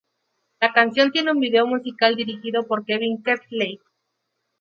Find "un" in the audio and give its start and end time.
1.31-1.39